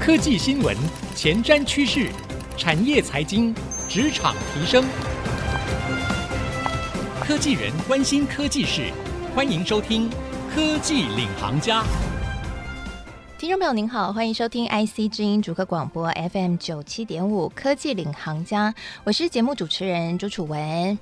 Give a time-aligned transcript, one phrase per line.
[0.00, 0.74] 科技新闻、
[1.14, 2.10] 前瞻趋势、
[2.56, 3.54] 产业财经、
[3.86, 4.82] 职场提升，
[7.20, 8.90] 科技人关心科技事，
[9.34, 10.08] 欢迎收听
[10.54, 11.82] 《科技领航家》。
[13.38, 18.70] 听众朋友您好，欢迎收听 IC 之音主客广播 FM 九七点五《科技领航家》，
[19.04, 20.98] 我是节目主持人朱楚文。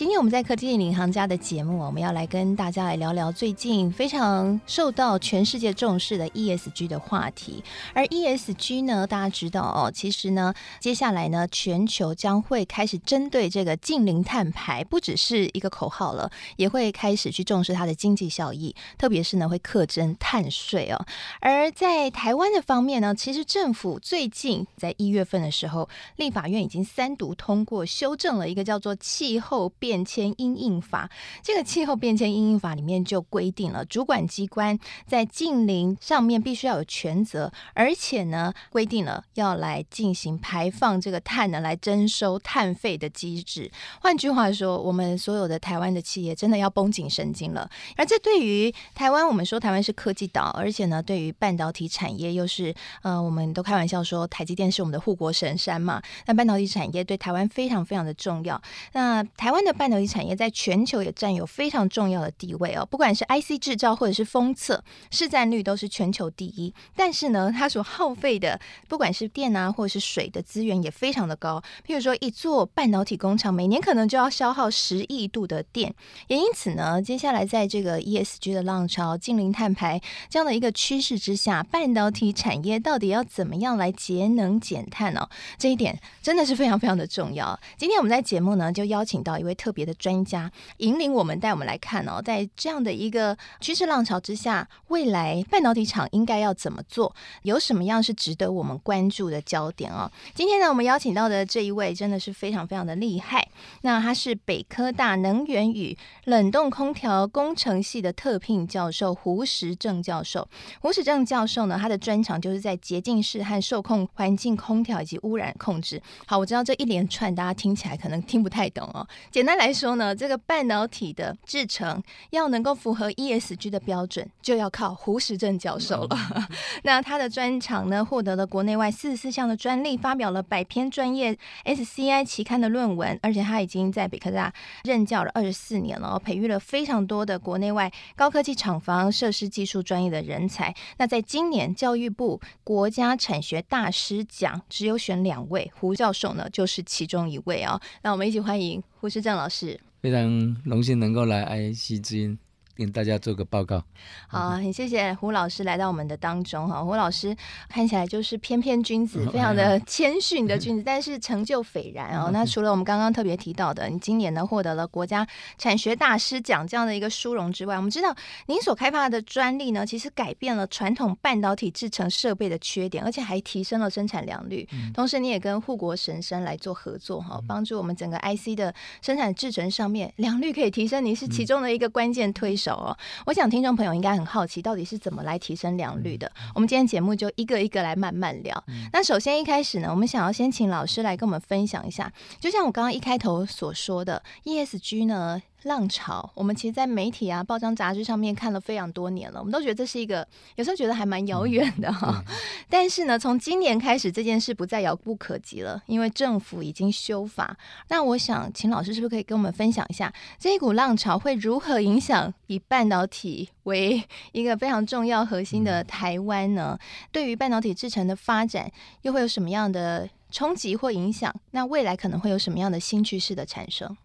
[0.00, 7.62] 今天我们在科技领航家的节目，我们要来跟大家来聊聊最近非常受到全世界重视的 ESG 的话题。
[7.92, 21.04] 而 ESG 呢，大家知道哦，其实呢，接下来呢，全球将会开始针对这个净零碳排，不只是一个口号了，也会开始去重视它的经济效益，特别是呢，会课征碳税哦。
[21.42, 25.86] 而在台湾的方面呢，其实政府最近在一月份的时候，
[26.16, 31.10] 立法院已经三读通过修正了一个叫做气候变变迁因应法，
[31.42, 43.68] 这个气候变迁因应法里面就规定了，主管机关在近邻上面必须要有权责，而且呢，规定了要来进行排放这个碳呢，来征收碳费的机制。
[44.00, 47.68] 换句话说，我们所有的台湾的企业真的要绷紧神经了。
[47.96, 56.00] 而这对于台湾，我们说台湾是科技岛，而且呢，对于半导体产业又是呃，我们都开玩笑说台积电是我们的护国神山嘛。
[56.26, 58.62] 那半导体产业对台湾非常非常的重要。
[58.92, 66.72] 那台湾的半导体产业在全球也占有非常重要的地位哦，不管是 IC 制造或者是封测，市占率都是全球第一。
[66.94, 71.62] 但是呢，它所耗费的不管是电啊或者是水的资源也非常的高。
[71.86, 75.94] 譬如说，一座半导体工厂每年可能就要消耗十亿度的电。
[76.28, 85.28] 也因此呢，接下来在这个 ESG 的浪潮、净零碳排这样的一个趋势之下，半导体产业到底要怎么样来节能减碳呢？
[85.58, 87.58] 这一点真的是非常非常的重要。
[87.76, 97.14] 今天我们在节目呢，就邀请到一位特别的专家引领我们，带我们来看哦，在这样的一个趋势浪潮之下，未来半导体厂应该要怎么做？
[97.42, 100.10] 有什么样是值得我们关注的焦点哦？
[100.34, 103.46] 今天呢，我们邀请到的这一位真的是非常非常的厉害。
[103.82, 105.94] 那他是北科大能源与
[106.24, 110.48] 冷冻空调工程系的特聘教授胡时正教授。
[110.80, 116.00] 胡时正教授呢，他的专长就是在洁净室和受控环境空调以及污染控制。
[116.24, 119.06] 好，我知道这一连串大家听起来可能听不太懂哦。
[119.30, 126.18] 简单来说呢，这个半导体的制成要能够符合 ESG 的标准，就要靠胡时正教授了。
[126.84, 134.52] 那他的专长呢，获得了国内外四十四项的专利，发表了百篇专业 SCI 期刊的论文，而且他已经在北科大
[134.84, 140.74] 任教了二十四年了，培育了非常多的国内外高科技厂房、设施技术专业的人才。
[140.98, 147.80] 那在今年教育部国家产学大师奖只有选两位，胡教授呢就是其中一位啊、哦。
[148.02, 149.80] 那我们一起欢迎胡世正老师。
[150.02, 152.38] 非常荣幸能够来 IC 之音。
[152.80, 153.84] 跟大家做个报告。
[154.26, 156.82] 好，很谢谢胡老师来到我们的当中哈。
[156.82, 157.36] 胡老师
[157.68, 162.30] 看起来就是翩翩君子，非常的谦逊的君子，但是成就斐然哦。
[162.32, 165.26] 那除了我们刚刚特别提到的，你今年呢获得了国家
[165.58, 174.66] 产学大师奖这样的一个殊荣之外，我们知道您所开发的专利呢，其实改变了传统半导体制成设备的缺点，而且还提升了生产良率。
[174.94, 182.69] 同时，你也跟护国神山来做合作哈，帮助我们整个 IC 的生产制成上面良率可以提升，您是其中的一个关键推手。
[182.74, 186.30] 哦，我想听众朋友应该很好奇，到底是怎么来提升良率的？
[186.54, 188.64] 我们今天节目就一个一个来慢慢聊。
[188.92, 195.42] 那首先一开始呢，我们想要先请老师来跟我们分享一下，就像我刚刚一开头所说的，ESG 呢。
[195.64, 200.26] 浪潮，我们其实，在媒体啊、报章杂志上面看了非常多年了，我们都觉得这是一个，
[200.56, 202.24] 有时候觉得还蛮遥远的哈。
[202.26, 202.34] 嗯、
[202.70, 207.56] 但是呢，从今年开始，这件事不再遥不可及了，因为政府已经修法。
[207.88, 216.78] 那我想，请老师是不是可以跟我们分享一下，这一股浪潮会如何影响以半导体为 一个非常重要核心的台湾呢？
[217.12, 218.70] 对于半导体制成的发展，
[219.02, 221.34] 又会有什么样的冲击或影响？
[221.50, 223.96] 那未来可能会有什么样的新趋势的产生？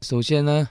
[0.00, 0.68] 首先呢。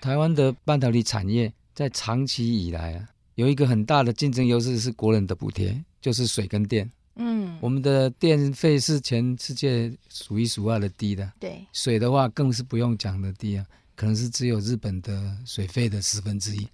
[0.00, 6.90] 台湾的半导体产业在长期以来啊，有一个很大的竞争优势是国人的补贴，就是水跟电。
[7.16, 11.32] 嗯，我们的电费是全世界数一数二的低的。
[11.40, 16.68] 对，水的话更是不用讲的低啊，可能是只有日本的水费的十分之一。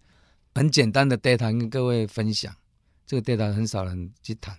[0.54, 2.54] 很简单的 data 跟各位分享，
[3.06, 4.56] 这个 data 很少人去谈。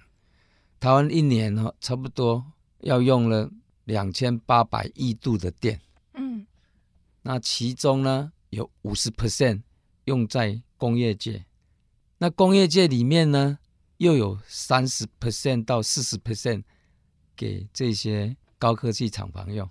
[0.80, 2.44] 台湾一年哈，差不多
[2.80, 3.52] 要用了
[3.84, 5.80] 两千八百亿度的电。
[6.14, 6.46] 嗯，
[7.22, 8.32] 那其中呢？
[8.54, 9.62] 有五十 percent
[10.06, 11.46] 用在工业界，
[12.18, 13.58] 那工业界里面呢，
[13.98, 16.64] 又有三十 percent 到四十 percent
[17.36, 19.70] 给这些高科技厂房用，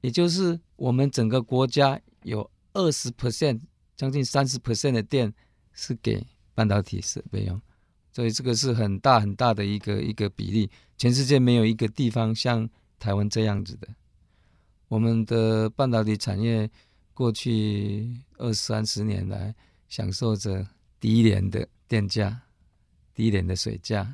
[0.00, 3.60] 也就是我们整个国家有二十 percent，
[3.96, 5.32] 将近三十 percent 的电
[5.72, 7.60] 是给半导体设备用，
[8.12, 12.68] 所以这个是很大很大的一个一个比例，全世界没有一个地方像
[12.98, 13.88] 台湾这样子的。
[14.88, 16.70] 我们的半导体产业
[17.16, 19.54] 过去二三十年来，
[19.88, 20.68] 享受着
[21.00, 22.38] 低廉的电价、
[23.14, 24.06] 低廉的水价，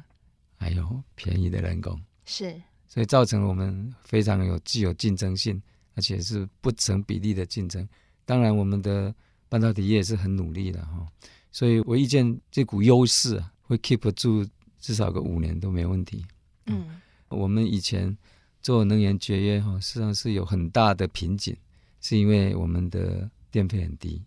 [0.57, 5.61] 还有便宜的人工，是，所以造成我们非常有具有竞争性，
[5.97, 7.87] 而且是不成比例的竞争。
[8.25, 9.13] 当然，我们的
[9.49, 11.05] 半导体业也是很努力的哈，
[11.51, 16.25] 所以我预见这股优势啊，会 keep 住至少个五年都没问题。
[16.67, 17.01] 嗯，
[17.31, 18.17] 我们以前
[18.61, 21.57] 做能源节约哈，实际上是有很大的瓶颈，
[22.03, 24.23] 是因为我们的电费很低。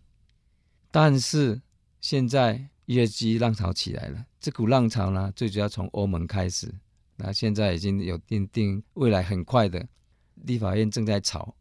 [0.89, 1.61] 但是
[2.01, 6.73] 现在 ESG 浪潮起来了，这股浪潮呢，最主要从欧盟开始，
[7.17, 9.85] 那现在已经有定定未来很快的，
[10.35, 11.53] 立法院正在炒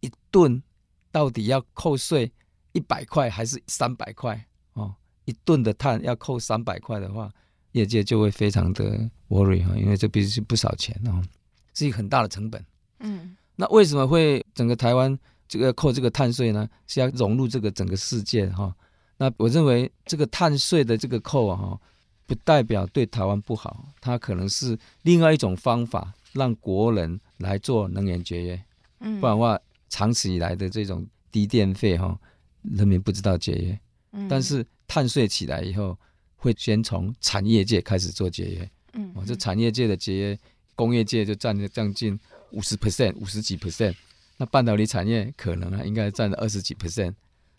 [0.00, 0.62] 一吨
[1.10, 2.30] 到底要扣税
[2.72, 4.94] 一百块还是三百块哦？
[5.24, 7.32] 一吨的碳要扣三百块的话，
[7.72, 11.22] 业界就会非常的 worry 哈，因为这毕竟是不少钱哦，
[11.72, 12.62] 是一个很大的成本。
[12.98, 15.18] 嗯，那为什么会整个台湾？
[15.48, 18.74] 这个扣这个碳税呢，是要融入这个整个世界哈。
[19.16, 21.80] 那我认为这个碳税的这个扣啊哈，
[22.26, 28.64] 不代表对台湾不好，它可能是另外一种方法，让国人来做能源节约。
[29.00, 29.58] 嗯，不然的话，
[29.88, 32.18] 长此以来的这种低电费哈，
[32.62, 33.80] 人民不知道节约。
[34.12, 35.96] 嗯，但是碳税起来以后，
[36.36, 38.70] 会先从产业界开始做节约。
[38.92, 40.38] 嗯，哦，这产业界的节约，
[40.74, 42.18] 工业界就占了将近
[42.50, 43.94] 五十 percent，五十几 percent。
[44.38, 47.14] 那半导体产业可能啊，应该占了二十几 percent。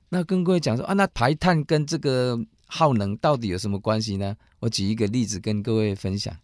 [0.10, 4.38] 那跟各位讲说啊，那排碳跟这个耗能到底有什么关系呢？
[4.60, 6.36] 我举一个例子跟各位分享，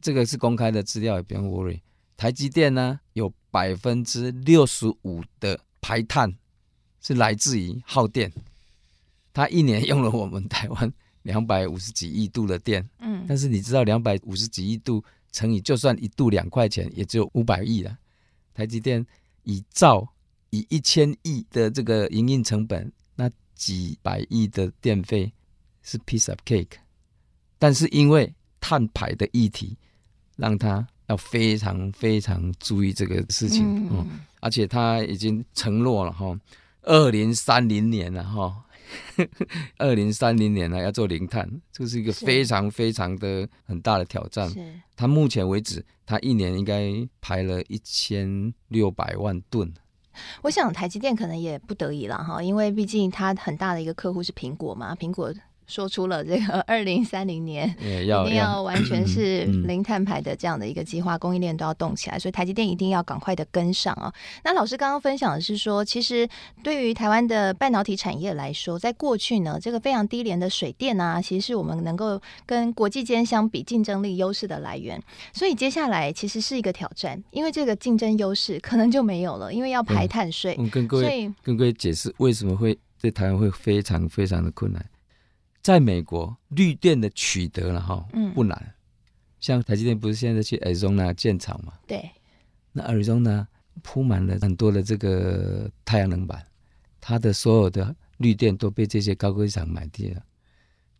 [0.00, 1.80] 这个是公开的资料，也不用 worry。
[2.16, 6.34] 台积电呢，有百分之六十五的排碳
[7.00, 8.32] 是来自于耗电，
[9.32, 10.92] 它一年用了我们台湾
[11.22, 12.88] 两百五十几亿度的电。
[13.00, 17.96] 嗯，但是你知道两百五十几亿度乘以就算一度两块钱，也只有五百亿了。
[18.54, 19.06] 台积电。
[19.48, 20.06] 以兆
[20.50, 25.32] 以一千亿的这个营运成本，那几百亿的电费
[25.82, 26.76] 是 piece of cake，
[27.58, 28.30] 但是因为
[28.60, 29.74] 碳排的议题，
[30.36, 36.38] 让他要非常非常注意这个事情，嗯，嗯，而且他已经承诺了哈，
[36.82, 38.62] 二零三零年了哈，
[39.78, 44.48] 二零三零年呢要做零碳，这是一个非常非常的很大的挑战。
[44.48, 45.84] 是，他目前为止。
[46.06, 46.90] 他一年应该
[47.20, 49.70] 排了一千六百万吨。
[50.40, 55.30] 我想台积电可能也不得已了哈，因为毕竟它很大的一个客户是苹果嘛，苹果。
[55.68, 64.12] 说出了这个 二零三零年一定要完全是零碳排的这样的一个计划，供应链都要动起来，所以台积电一定要赶快的跟上啊！
[64.42, 66.28] 那老师刚刚分享的是说，其实
[66.64, 75.00] 对于台湾的半导体产业来说，在过去呢，这个非常低廉的水电啊，其实是我们能够跟国际间相比竞争力优势的来源。
[75.32, 80.56] 所以接下来其实是一个挑战，因为这个竞争优势可能就没有了，因为要排碳税。
[80.58, 84.84] 我跟各位跟各位解释为什么会对台湾会非常非常的困难。
[85.68, 88.56] 在美国，绿电的取得了哈，嗯不难。
[88.58, 88.72] 嗯、
[89.38, 91.74] 像台积电不是现在去 Arizona 建厂嘛？
[91.86, 92.08] 对。
[92.72, 93.46] 那 Arizona
[93.82, 96.42] 铺满了很多的这个太阳能板，
[97.02, 100.22] 它的所有的绿电都被这些高科技厂买掉了。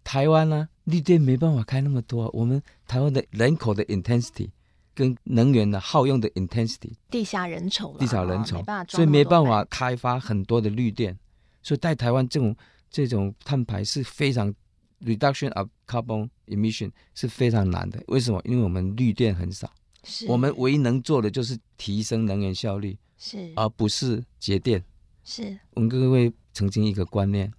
[0.04, 2.28] 台湾呢，绿电没办法开那么多。
[2.34, 4.50] 我们台湾的人口的 intensity
[4.94, 11.18] 跟能源的耗用的 intensity，地下人稠，地下人稠，所以没办法开发很多的绿电。
[11.62, 12.54] 所以在台湾这种。
[12.90, 14.54] 这种碳排是非常
[15.00, 18.02] reduction of carbon emission 是非常难的。
[18.08, 18.40] 为什么？
[18.44, 19.72] 因为我们绿电很少，
[20.04, 24.82] 是我们唯一能做的就是提升能源效率，是而不是节电。
[25.24, 27.52] 是我们各位曾经一个观念，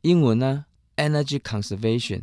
[0.00, 0.64] 英文呢
[0.96, 2.22] ，energy conservation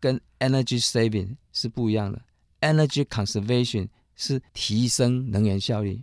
[0.00, 2.22] 跟 energy saving 是不一样的。
[2.60, 6.02] energy conservation 是提升能源效率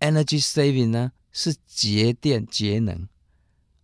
[0.00, 3.08] ，energy saving 呢是节电节能。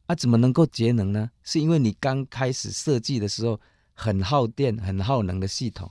[0.06, 1.30] 啊，怎么能够节能呢？
[1.42, 3.58] 是因为你刚开始设计的时候
[3.92, 5.90] 很耗电、很耗能的系统，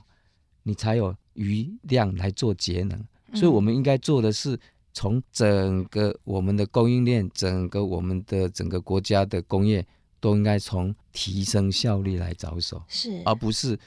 [0.62, 3.04] 你才有余量来做节能。
[3.34, 4.58] 所以，我们应该做的是
[4.92, 9.84] 从整个我们的供应链、整个我们的整个国家的工业，
[10.20, 13.78] 都应该从提升效率来着手，是，而不是。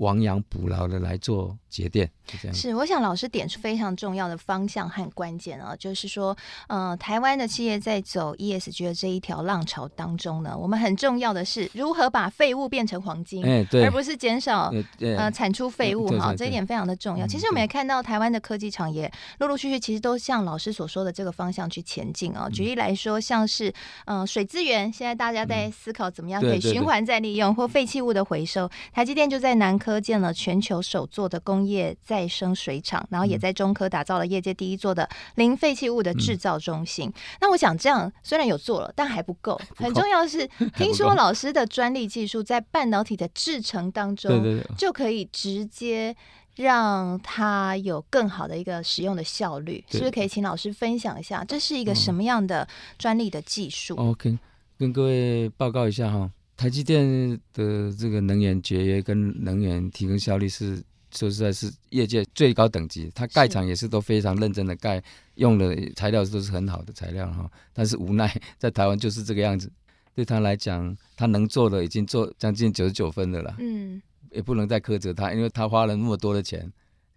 [0.00, 2.54] 亡羊补牢的来做节电，是这样。
[2.54, 6.34] 是，我想老师点出非常重要的方向和关键啊，就是说，
[6.68, 17.26] 呃，台湾的企业在走 ESG 的这一条浪潮当中呢，我们很重要的是如何把废物变成黄金，欸、对，而不是减少呃产出废物哈，这一点非常的重要。
[17.26, 22.48] 其实我们也看到台湾的科技厂也陆陆续续其实都像老师所说的这个方向去前进啊。
[22.48, 23.68] 举例来说，像是
[24.06, 29.89] 嗯、呃、水资源，现在大家在思考怎么样可以循环再利用或废弃物的回收，台积电就在南科。
[29.90, 37.08] 科建了全球首座的工业再生水厂，然后也在中科打造了业界第一座的零废弃物的制造中心。
[37.08, 39.60] 嗯、那我想这样虽然有做了，但还不够。
[39.74, 40.46] 很重要的是，
[40.78, 46.14] 听说老师的专利技术在半导体的制程当中，就可以直接。
[46.56, 51.42] 让它有更好的一个使用的效率，是不是可以请老师分享一下？
[51.44, 52.68] 这是一个什么样的
[52.98, 53.94] 专利的技术？
[53.94, 54.36] 哦，OK，
[54.76, 56.28] 跟各位报告一下哈，
[56.60, 60.76] 台积电的这个能源节约跟能源提供效率是
[61.10, 63.10] 说实在是业界最高等级。
[63.14, 65.02] 它盖厂也是都非常认真的盖，
[65.36, 67.50] 用的材料都是很好的材料哈。
[67.72, 69.72] 但是无奈在台湾就是这个样子，
[70.14, 73.56] 对他来讲，他能做的已经做将近九十九分的了。
[73.58, 74.02] 嗯。
[74.30, 76.70] 也不能再苛责他，因为他花了那么多的钱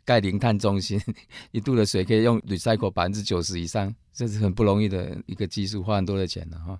[0.05, 0.97] 盖零碳中心，
[1.51, 6.79] 一度的水可以用 recycle 百分之九十以上，这是很不容易的一个技术，花很多的钱的哈。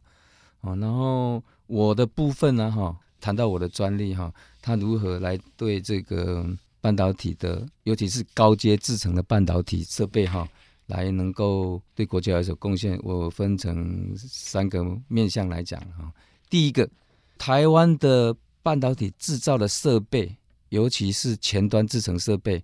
[0.61, 6.45] 哦，然后我的部分呢哈，谈到我的专利哈，它如何来对这个
[6.81, 10.47] 半导体的，尤其是高阶制程的半导体设备哈，
[10.87, 16.11] 来能够对国家有所贡献，我分成三个面向来讲哈。
[16.49, 16.89] 第一个，
[17.37, 18.35] 台湾的。
[18.65, 20.37] 半导体制造的设备，
[20.69, 22.63] 尤其是前端制程设备，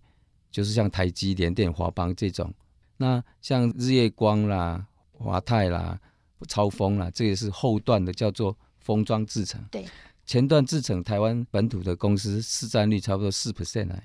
[0.49, 2.53] 就是像台积、联电、华邦这种。
[2.95, 5.99] 那像日月光啦、华泰啦、
[6.47, 8.57] 超风啦，这也是后段的，叫做
[8.89, 9.63] 封装制成。
[9.69, 9.85] 对，
[10.25, 14.01] 前段制成，台湾本土的公司市占率差不多四 percent 啊。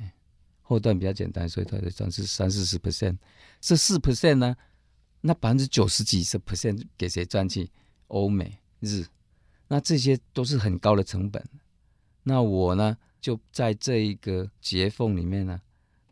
[0.61, 3.17] 后段比较简单，所以它的占是三四十 percent。
[3.63, 4.55] 这四 percent 呢，
[5.23, 7.71] 那百分之九十几十 percent 给谁赚去？
[8.09, 9.07] 欧美日，
[9.69, 11.43] 那这些都是很高的成本。
[12.25, 15.63] 那我呢，就在这一个结缝里面呢，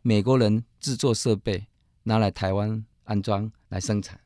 [0.01, 1.67] 美国人制作设备
[2.01, 4.19] 拿来台湾安装来生产，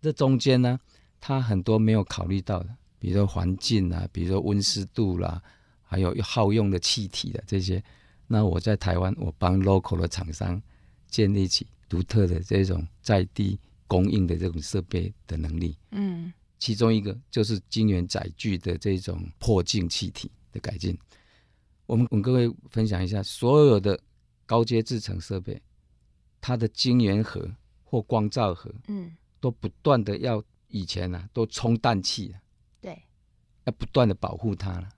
[0.00, 0.80] 这中间呢，
[1.20, 5.42] 他很多没有考虑到的，比如说环境啊，比如说温湿度啦，
[5.82, 7.82] 还有耗用的气体的这些。
[8.28, 10.62] 那我在台湾，我帮 local 的厂商
[11.08, 15.76] 建立起独特的这种在地供应的这种设备的能力。
[15.90, 20.96] 嗯，其中一个就是晶圆载具的这种破净气体的改进。
[21.86, 23.98] 我们跟各位分享一下，所有的
[24.46, 25.60] 高阶制程设备，
[26.40, 27.50] 它的晶圆盒
[27.82, 32.32] 或光照盒，嗯，都不断的要以前呢、啊、都充氮气，
[32.82, 33.02] 对，
[33.64, 34.88] 要不断的保护它了，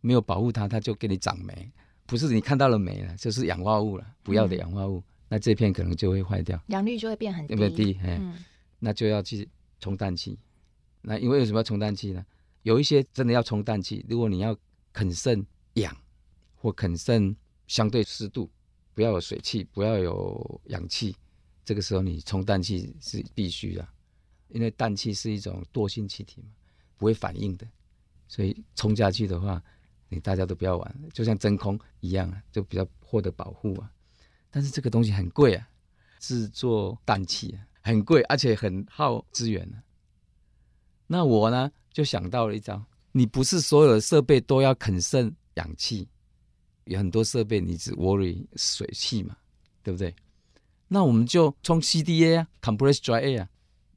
[0.00, 1.70] 没有保护它，它就给你长霉，
[2.06, 8.34] 不是你看到了霉了，就是氧化物了，不要的氧化物，嗯、那这片可能就会坏掉，氧率就会变很低，变低，嗯，
[8.80, 9.48] 那就要去
[9.78, 10.36] 充氮气。
[11.02, 12.26] 那因为为什么要充氮气呢？
[12.62, 14.56] 有一些真的要充氮气，如果你要
[14.92, 15.96] 肯胜氧。
[16.56, 17.36] 或肯胜
[17.66, 18.50] 相对湿度，
[18.94, 21.14] 不要有水汽，不要有氧气，
[21.62, 23.86] 这个时候你充氮气是必须的，
[24.48, 26.48] 因为氮气是一种惰性气体嘛，
[26.96, 27.66] 不会反应的，
[28.28, 29.62] 所以冲下去的话，
[30.08, 33.90] 你大家都不要玩，就像真空一样啊，就比较获得保护啊。
[34.50, 35.68] 但是这个东西很贵啊，
[36.18, 39.82] 制作氮气啊很贵，而且很耗资源啊。
[41.06, 42.82] 那我呢就想到了一招，
[43.12, 46.08] 你不是所有的设备都要肯胜氧气。
[46.84, 49.34] 有很多设备，你只 worry 水汽嘛，
[49.82, 50.14] 对不对？
[50.86, 53.48] 那我们就冲 CDA 啊，compressed dry air 啊，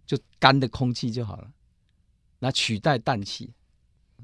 [0.05, 1.51] 就干的空气就好了。
[2.39, 3.51] 那取代氮气，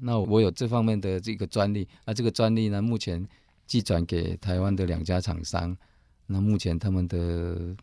[0.00, 1.88] 那我有这方面的这个专利。
[2.04, 3.26] 那这个专利呢，目前
[3.66, 5.76] 寄转给台湾的两家厂商。
[6.26, 7.76] 那目前他们的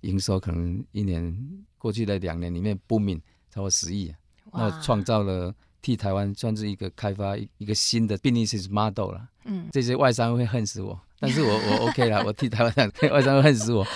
[0.00, 1.36] 营收可能一年
[1.76, 3.20] 过去的两年里面 booming
[3.50, 4.14] 超过十亿，
[4.52, 9.28] 那创造了替台湾算是一个开发一个新的 business model 了。
[9.44, 13.86] 嗯，这些外商会恨死我，但是我我 OK 了，我替台湾讲，外商会恨死我。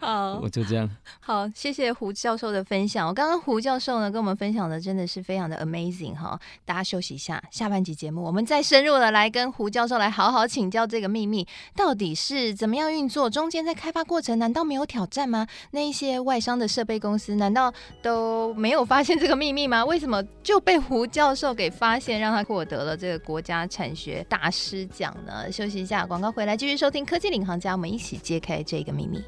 [0.00, 0.88] 好， 我就这样。
[1.18, 3.08] 好，谢谢胡教授的分享。
[3.08, 6.40] 我刚刚胡教授呢跟我们分享的真的是非常的 amazing 哈。
[6.64, 15.46] 大家休息一下，下半集节目我们再深入的来跟胡教授来好好请教这个秘密到底是怎么样运作，中间在开发过程难道没有挑战吗？
[15.72, 19.84] 那一些外商的设备公司难道都没有发现这个秘密吗？
[19.84, 24.78] 为什么就被胡教授给发现，让他获得了这个国家产学大师？
[24.88, 29.22] 奖呢，休息一下，广告回来继续收听科技领航家，我们一起揭开这个秘密。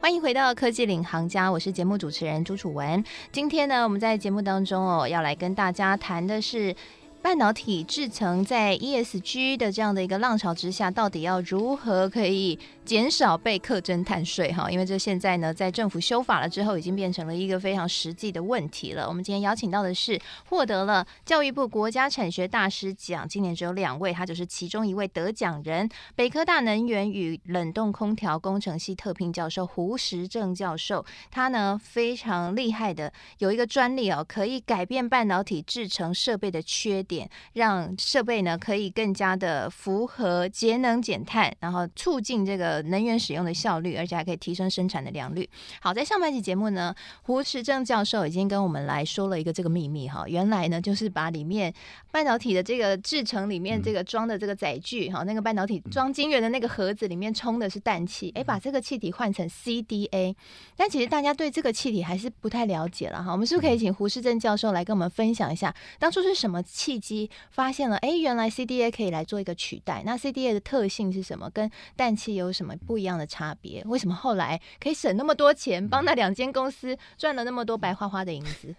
[0.00, 3.04] 欢迎回到科技领航家，我是节目主持人朱楚文。
[3.30, 6.74] 今天呢，我们在节目当中哦，要来跟大家谈的是。
[7.22, 12.58] 半导体制程在 ESG 的这样的一个浪潮之下，到底要如何可以
[12.90, 19.06] 减少被课征碳税哈，因为这现在呢，在政府修法了之后，已经变成了一个非常实际的问题了。
[19.06, 31.06] 我们今天邀请到的是获得了教育部国家产学大师奖，今年只有两位，他就是其中一位得奖人——北科大能源与冷冻空调工程系特聘教授胡时正教授。
[31.30, 42.79] 他呢非常厉害的，有一个专利哦，可以改变半导体制程设备的缺点，让设备呢可以更加的符合节能减碳，然后促进这个。
[42.82, 45.48] 能源使用的效率，而且还可以提升生产的良率。
[45.80, 51.72] 好，在上半期节目呢，胡时正教授已经跟我们来说了一个这个秘密哈，原来呢就是把里面
[52.10, 60.34] 半导体的这个制成里面这个装的这个载具哈，那个半导体装晶圆的那个盒子里面充的是氮气，哎，把这个气体换成 CDA，
[60.76, 63.32] 但其实大家对这个气体还是不太了解了哈。
[63.32, 70.02] 我们是不是可以请胡时正教授来跟我们分享一下，当初是什么契机发现了哎，原来 CDA 可以来做一个取代？
[70.04, 71.50] 那 CDA 的特性是什么？
[71.52, 72.76] 跟氮气有什么？
[72.86, 78.74] 不一样的差别，为什么后来可以省那么多钱，帮那两间公司赚了那么多白花花的银子？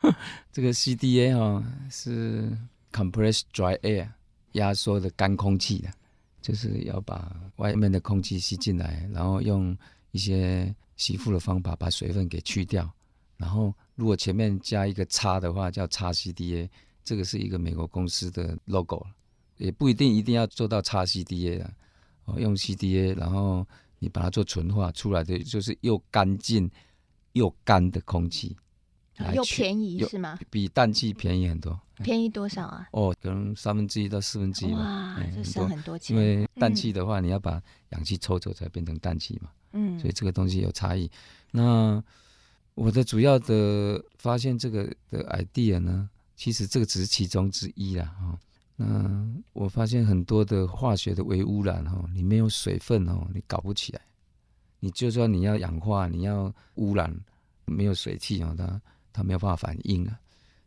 [0.50, 2.50] 这个 CDA 哦，是
[2.90, 4.08] compressed dry air，
[4.52, 5.90] 压缩的干空气的，
[6.40, 9.76] 就是要把外面的空气吸进来，然后用
[10.12, 12.90] 一些吸附的方法把水分给去掉。
[13.36, 16.68] 然后如果前面加一个叉的话，叫叉 CDA，
[17.04, 19.06] 这个是一个美国公司的 logo，
[19.58, 21.62] 也不一定一定要做到叉 CDA
[22.34, 22.40] 的。
[22.40, 23.66] 用 CDA，然后
[23.98, 26.70] 你把它做纯化出来的，就是又干净
[27.32, 28.56] 又干的空气，
[29.34, 30.38] 又便宜是吗？
[30.50, 31.78] 比氮气便宜很多。
[32.02, 32.88] 便宜多少啊？
[32.92, 34.78] 哦，可能三分之一到四分之一吧。
[34.78, 36.16] 哇，这省很多钱。
[36.16, 39.50] 因为氮气的话，你要把氧气抽走才变成氮气嘛。
[39.72, 39.98] 嗯。
[39.98, 41.10] 所以这个东西有差异。
[41.50, 42.00] 那
[42.74, 48.04] 我的主要的发现这个的 idea 呢，其实这个只是其中之一啦。
[48.04, 48.38] 哈。
[48.80, 54.00] 嗯，我发现很多的化学的微污染哦，你没有水分哦，你搞不起来。
[54.78, 57.12] 你就算你要氧化，你要污染，
[57.64, 58.80] 没有水汽哦，它
[59.12, 60.16] 它没有办法反应啊。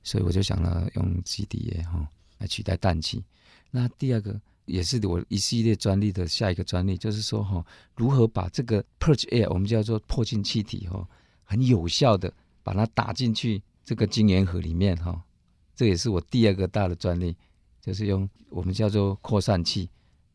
[0.03, 2.06] 所以我就想了用 CDA 哈
[2.38, 3.24] 来取代氮气。
[3.70, 7.65] 那第二个也是我一系列专利的下一个专利，就是说哈，
[7.96, 11.08] 如何把这个 purge air 我们叫做破净气体哈，
[11.46, 15.24] 很有效的把它打进去这个晶圆盒里面哈。
[15.74, 17.34] 这也是我第二个大的专利。
[17.81, 19.89] 就是用我们叫做扩散器，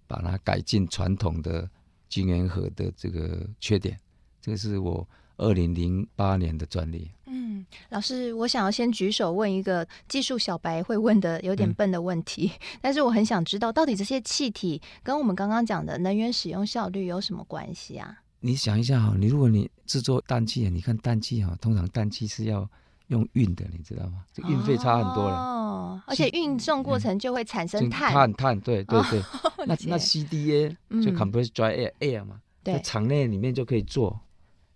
[0.06, 1.70] 把它改进传统的
[2.09, 3.96] 晶圆盒的这个缺点。
[4.40, 7.11] 这个是我二零零八年的专利。
[7.26, 18.22] 嗯，老师，我想要先举手问一个技术小白会问的有点笨的问题，嗯、 但是我很想知道，到底这些气体跟我们刚刚讲的能源使用效率有什么关系啊？
[18.40, 22.68] 你想一下哈，你如果你制作氮气，你看氮气哈，通常氮气是要。
[23.09, 24.25] 用运的，你知道吗？
[24.33, 25.37] 这运费差很多了。
[25.37, 28.12] 哦，而且运送过程就会产生碳。
[28.12, 29.21] 碳碳，对对对。
[29.57, 34.21] 哦、那那 CDA 就 compressed dry air air 嘛，嗯、在厂内里面就可以做，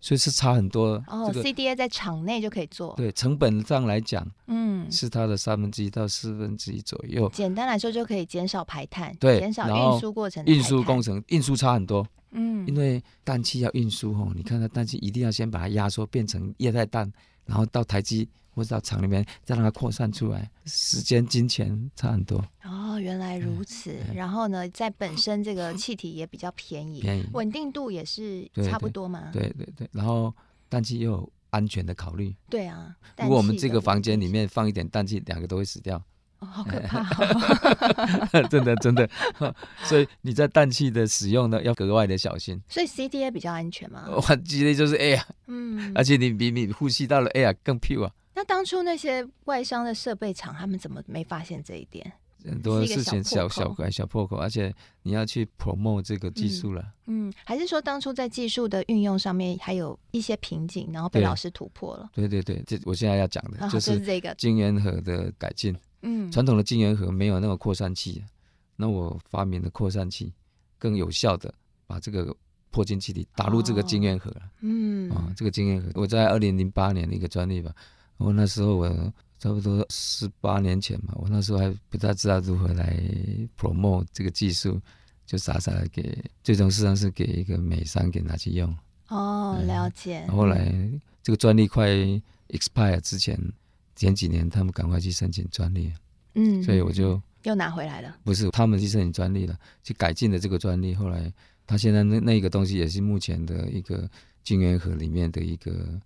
[0.00, 1.02] 所以是差很多。
[1.06, 2.94] 哦、CDA 在厂内就可以做。
[2.96, 7.28] 对，成本上来讲，嗯，是它的三分之一到四分之一左右。
[7.30, 10.50] 简单来说，就可以减少排碳，对，减少运输过程的。
[10.50, 12.06] 运输工程运输差很多。
[12.32, 17.12] 嗯，因为氮气要运输哦，你看它氮气一定要先把它压缩变成液态氮。
[17.50, 22.38] 然后到台积或者到厂里面，再让它扩散出来，时间、金钱差很多。
[22.62, 23.90] 哦，原来如此。
[24.08, 29.30] 嗯、然后呢，在本身这个气体也比较便宜，便宜，稳定度也是差不多嘛。
[29.32, 29.90] 对对对。
[29.90, 30.32] 然后
[30.68, 32.32] 氮气又有安全的考虑。
[32.48, 32.94] 对啊。
[33.18, 36.00] 如果我们这个房间里面放一点氮气，两个都会死掉。
[36.40, 37.00] 哦，好可怕、
[38.32, 38.48] 哦！
[38.48, 39.08] 真的真的，
[39.84, 42.60] 所以你在氮气的使用呢，要格外的小心。
[42.68, 44.06] 所以 CDA 比较安全吗？
[44.08, 48.10] 我记得就是 air，嗯，而且你比你呼吸到了 air 更 pure。
[48.34, 52.10] 那当初那些外商的设备厂，他们怎么没发现这一点？
[52.42, 56.80] 很多事情小小怪小破口，而且你要去 promote 这个技术了。
[57.04, 62.08] 嗯，嗯，还是说当初在技术的运用上面还有一些瓶颈，然后被老师突破了？
[62.14, 65.76] 对对对，这我现在要讲的就是这个晶圆盒的改进。
[66.02, 68.24] 嗯，传统的晶圆盒没有那个扩散器，
[68.74, 70.32] 那我发明的扩散器
[70.78, 71.52] 更有效的
[71.86, 72.34] 把这个
[72.70, 74.42] 破晶气体打入这个晶圆盒了。
[74.60, 77.74] 嗯，啊，这个晶圆盒我在二零零八年的一个专利吧，
[78.16, 78.88] 我那时候我
[79.38, 82.98] 差不多十八年前嘛，我那时候还不太知道如何来
[83.58, 84.80] promote 这个技术，
[85.26, 88.74] 就傻傻的给，最终实际上是给一个美商给拿去用。
[89.08, 90.26] 哦，了解。
[90.28, 90.72] 后来
[91.22, 91.90] 这个专利快
[92.48, 93.38] expire 之前。
[93.96, 95.92] 前几年他们赶快去申请专利，
[96.34, 98.16] 嗯，所以我就又拿回来了。
[98.24, 100.94] 不是他们去申请专利了，去改进了这个专利。
[100.94, 101.32] 后来
[101.66, 104.08] 他现在那那个东西也是目前的一个
[104.42, 106.00] 晶圆盒里面的一个，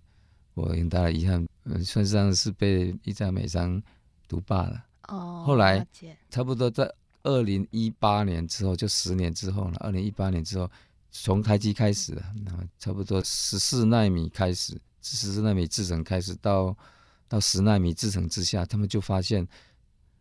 [0.53, 3.81] 我很大的遗憾，呃，算上是被一家美商
[4.27, 4.83] 独霸了。
[5.07, 5.85] 哦，后来
[6.29, 6.91] 差不多在
[7.23, 9.77] 二零一八年之后，就十年之后了。
[9.79, 10.69] 二零一八年之后，
[11.11, 16.75] 从台积开始，那差不多十四纳米开始，十四纳米制程开始到
[17.27, 19.47] 到十纳米制程之下，他们就发现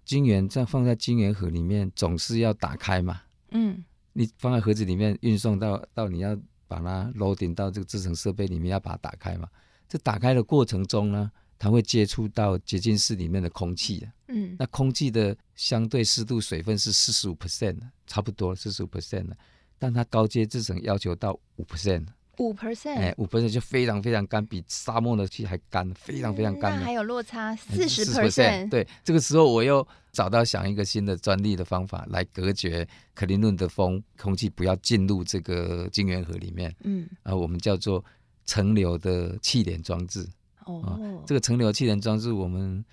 [0.05, 3.23] 晶圆在放在晶圆盒里面，总是要打开嘛。
[3.51, 6.37] 嗯，你放在盒子里面运送到到你要
[6.67, 9.49] 把它 loading 到这个制程设备里面，要把它打开嘛。
[9.89, 19.37] 这打开的过程中呢，它会接触到洁净室里面的空气，嗯，那空气的相对湿度、水分是四十五 percent 的，差不多四十五 percent 的。
[19.79, 22.07] 但它高阶制程要求到五 percent，
[22.39, 26.79] 五 percent，哎，五 percent 就非常非常干，比沙漠的气还干，非常非常干。
[26.79, 28.69] 那还有落差四十 percent。
[28.69, 36.75] 对，这个时候我又找到想一个新的专利的方法来隔绝克林顿的风，空气不要进入这个晶圆盒里面。
[36.85, 38.05] 嗯，啊，我们叫做
[38.45, 40.29] 层流的气帘装置。
[40.65, 42.85] 哦，啊，这个层流气帘装置，我们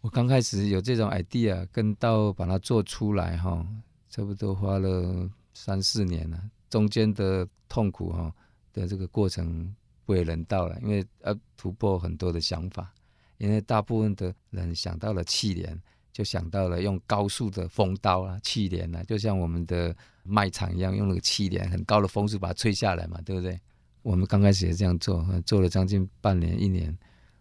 [0.00, 3.66] 我刚开始有这种 idea，跟到把它做出来哈，
[4.10, 8.32] 差不多花了三四年了，中间的痛苦哈
[8.74, 12.92] 的这个过程不为人道了，因为要突破很多的想法，
[13.38, 15.80] 因为大部分的人想到了气帘，
[16.12, 23.58] 就想到了用高速的风刀啊，气帘啊，就像我们的卖场一样，用那个气帘很高的风速把它吹下来嘛，对不对？
[24.02, 26.94] 我们刚开始也这样做，做了将近半年一年，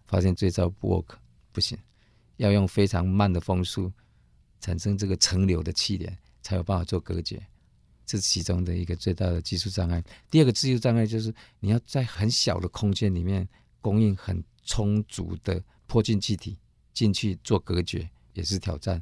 [0.05, 1.15] 发现这招不 work，
[1.51, 1.77] 不行，
[2.37, 3.91] 要用非常慢的风速
[4.61, 7.45] 产生这个层流的气帘，才有办法做隔绝。
[8.05, 10.03] 这是其中的一个最大的技术障碍。
[10.29, 13.47] 第二个技术障碍就是你要在很小的空间里面
[13.81, 16.57] 供应很充足的破净气体
[16.93, 19.01] 进去做隔绝，也是挑战。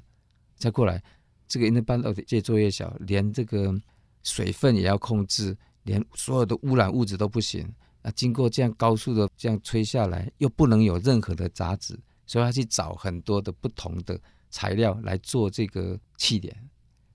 [0.56, 1.04] 再过来，
[1.48, 3.74] 这个因为半导体越做越小，连这个
[4.24, 5.58] 水分也要控制。
[5.84, 7.68] 连所有的污染物质都不行，
[8.04, 16.56] 那经过这样高速的这样吹下来，又不能有任何的杂质，所以他去找很多的不同的材料来做这个气帘。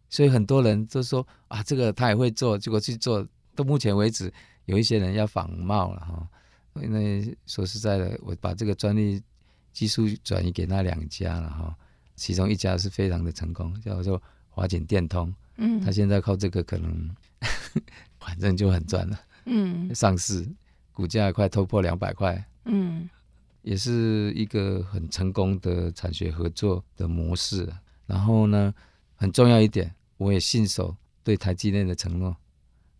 [0.08, 4.32] 所以很多人都说啊，这个他也会做，结果去做，到目前为止，
[4.64, 6.28] 有一些人要仿冒了哈。
[6.82, 9.22] 因为说实在的，我把这个专利
[9.72, 11.76] 技术转移给那两家了哈，
[12.14, 17.14] 其中一家是非常的成功，叫做华景电通，嗯，他现在靠这个可能。
[18.18, 20.48] 反正就很赚了，嗯，上市
[20.92, 23.08] 股价快突破两百块，嗯，
[23.62, 27.72] 也是一个很成功的产学合作的模式。
[28.06, 28.74] 然后呢，
[29.16, 32.36] 很重要一点，我也信守对台积电的承诺。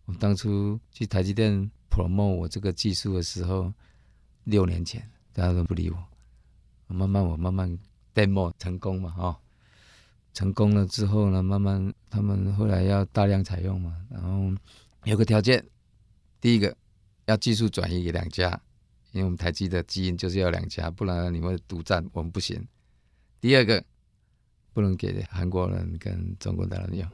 [0.05, 3.73] 我当初去台积电 promote 我这个技术的时候，
[4.43, 5.97] 六年前大家都不理我，
[6.87, 7.79] 慢慢我慢慢
[8.13, 9.37] demo 成功嘛，哦，
[10.33, 14.53] 成功了之后呢，慢慢他们后来要大量采用嘛，然后。
[15.03, 15.63] 有个条件，
[16.41, 16.75] 第一个
[17.27, 18.59] 要技术转移给两家，
[19.13, 22.67] 因为我们台积的基因就是要两家，不然你们独占我们不行。
[23.39, 23.81] 第二个，
[24.77, 27.07] 不能给韩国人跟中国的人用，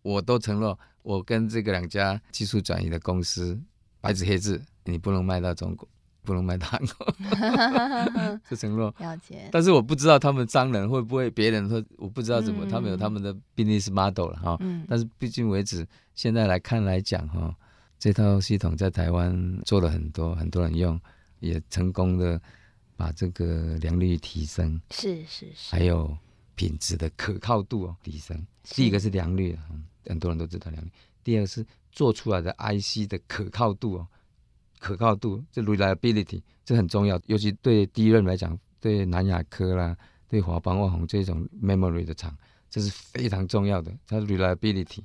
[0.00, 3.60] 我都承诺，我跟这个两家技术转移的公司
[4.00, 5.86] 白纸黑字，你不能卖到中国，
[6.24, 8.94] 不能卖到韩国， 这承诺。
[8.98, 9.46] 了解。
[9.52, 14.56] 但是我不知道他们商人会不会别人说，我不知道怎么，嗯、他们有他们的 business model 了哈。
[14.60, 14.86] 嗯。
[14.88, 15.86] 但是毕竟为止。
[16.14, 17.54] 现在来看来讲哈，
[17.98, 20.98] 这套系统在台湾做了很多，很多人用，
[21.40, 22.40] 也成功的
[22.96, 26.16] 把这个良率提升，是是是，还有
[26.54, 28.46] 品质的可靠度哦提升。
[28.62, 29.56] 第一个是良率，
[30.06, 30.90] 很多人都知道良率。
[31.24, 34.06] 第二个是做出来的 IC 的可靠度哦，
[34.78, 39.96] 可靠度这 reliability 这很重要，尤其对第一任来讲，对南亚科啦，
[40.28, 42.36] 对华邦、万宏这种 memory 的厂，
[42.70, 45.00] 这是非常重要的，它的 reliability。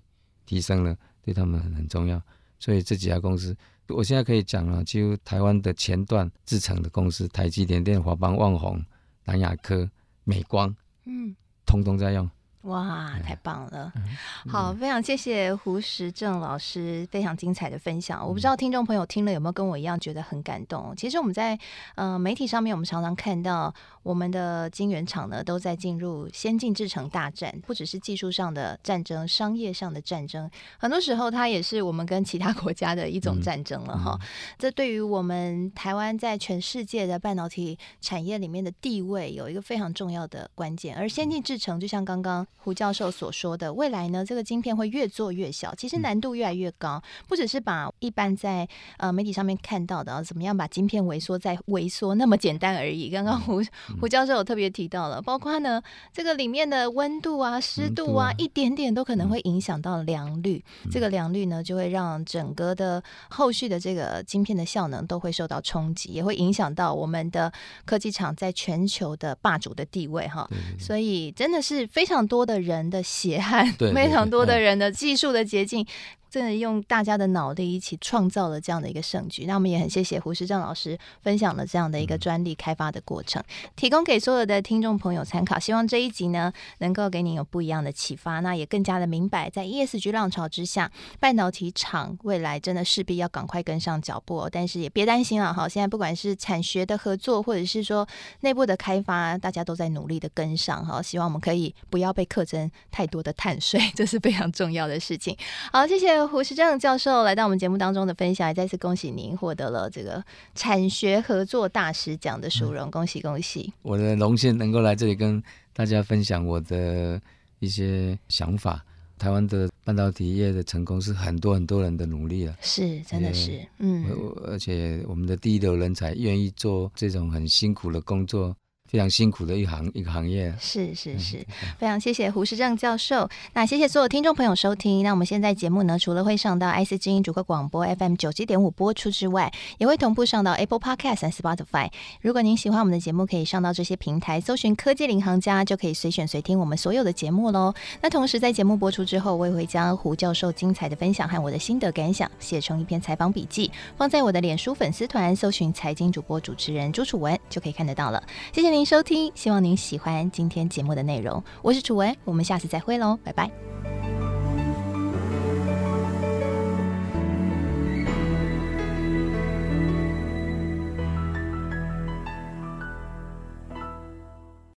[0.45, 2.21] 提升了，对他们很很重要，
[2.57, 3.53] 所以这几家公司，
[3.89, 8.81] 我现在可以讲了，就台湾的前段制成的公司，台积电、电华邦、万宏、
[9.25, 9.85] 南亚科、
[10.23, 10.73] 美光，
[11.07, 12.29] 嗯，通通在用。
[12.63, 13.91] 哇，太棒了！
[13.95, 18.25] 嗯、好，非常谢谢胡石正老师非常精彩的分享。
[18.27, 20.93] 我不知道听众朋友听了有没有跟我一样觉得很感动。
[20.97, 21.57] 其实我们在
[21.95, 34.17] 呃媒体上面，我们常常看到我们的晶圆厂呢都在进入先进制程大战，不只是技术上的战争，商业上的战争，很多时候它也是我们跟其他国家的一种战争了哈。
[34.19, 40.97] 嗯嗯、这对于我们台湾在全世界的半导体产业里面的地位有一个非常重要的关键。
[40.97, 42.46] 而先进制程就像刚刚。
[42.55, 47.01] 胡教授所说的未来呢，这个晶片会越做越小，其实难度越来越高。
[47.25, 53.09] 不只是把一般在呃媒体上面看到的，啊，怎么样把晶片萎缩再萎缩那么简单而已。
[53.09, 53.61] 刚刚胡
[54.01, 55.81] 胡教授有特别提到了，包括呢
[56.11, 60.61] 这个里面的温度啊、湿度啊，一点点都可能会影响到良率。
[60.91, 67.49] 这个良率呢，就会让整个的后续的这个晶片的效能都会受到冲击，也会影响到我们的
[67.85, 70.45] 科技厂在全球的霸主的地位哈。
[70.77, 72.57] 所以真的是非常多的。
[72.67, 75.85] 人的血汗，非常多的人的技术的捷径，
[76.29, 79.45] 真的用大家的脑力一起创造了这样的一个盛举。
[79.45, 83.43] 那我们也很谢谢胡石正老师分享了这样的一个专利开发的过程，
[83.75, 85.59] 提供给所有的听众朋友参考。
[85.59, 94.49] 希望这一集呢，能够给你有不一样的启发，那也更加的明白，在 ESG 浪潮之下，半导体厂未来真的势必要赶快跟上脚步哦。
[94.51, 98.07] 但是也别担心了哈，现在不管是产学的合作，或者是说
[98.41, 101.01] 内部的开发，大家都在努力的跟上哈。
[101.01, 105.37] 希望我们可以不要被课征太多的碳税， 这是非常重要的事情。
[105.71, 110.23] 好，谢谢胡石正教授来到我们节目当中的分享，也再次恭喜您获得了这个
[110.55, 113.73] 产学合作大使奖的殊荣，恭喜恭喜！
[113.81, 117.21] 我的荣幸能够来这里跟大家分享我的
[117.59, 118.81] 一些想法。
[119.19, 124.05] 台湾的半导体业的成功是很多很多人的努力了，是真的是，嗯，
[124.45, 128.55] 而且我们的第一流人才愿意做这种很辛苦的工作。
[128.87, 131.45] 非常辛苦的一行一个行业，是是是，
[131.77, 133.29] 非常谢谢胡世正教授。
[133.53, 135.03] 那谢谢所有听众朋友收听。
[135.03, 141.89] 那我们现在节目呢，除了会上到 IC 之音主客广播 FM 九七点五播出之外，也会同步上到 Apple Podcast 和 Spotify。
[142.21, 147.73] 如果您喜欢我们的节目，可以上到这些平台搜寻“科技领航家”，就可以随选随听我们所有的节目喽。
[148.01, 158.23] 那同时在节目播出之后，我也会将胡教授精彩的分享和我的心得感想写成一篇采访笔记，放在我的脸书粉丝团，搜寻“财经主播主持人朱楚文”就可以看得到了。
[158.53, 158.87] 谢谢您。
[158.87, 161.43] 收听，希望您喜欢今天节目的内容。
[161.61, 163.51] 我是楚文，我们下次再会喽，拜拜。